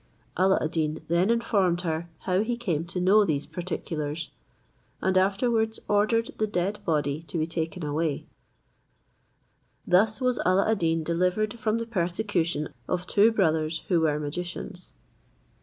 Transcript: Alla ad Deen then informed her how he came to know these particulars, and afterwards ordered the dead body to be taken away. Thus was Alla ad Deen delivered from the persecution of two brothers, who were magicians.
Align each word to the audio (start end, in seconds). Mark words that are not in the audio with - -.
Alla 0.35 0.57
ad 0.59 0.71
Deen 0.71 1.01
then 1.09 1.29
informed 1.29 1.81
her 1.81 2.09
how 2.21 2.41
he 2.41 2.57
came 2.57 2.85
to 2.85 2.99
know 2.99 3.23
these 3.23 3.45
particulars, 3.45 4.31
and 4.99 5.15
afterwards 5.15 5.79
ordered 5.87 6.31
the 6.39 6.47
dead 6.47 6.79
body 6.83 7.21
to 7.27 7.37
be 7.37 7.45
taken 7.45 7.85
away. 7.85 8.25
Thus 9.85 10.19
was 10.19 10.39
Alla 10.39 10.67
ad 10.71 10.79
Deen 10.79 11.03
delivered 11.03 11.59
from 11.59 11.77
the 11.77 11.85
persecution 11.85 12.69
of 12.87 13.05
two 13.05 13.31
brothers, 13.31 13.83
who 13.89 14.01
were 14.01 14.19
magicians. 14.19 14.95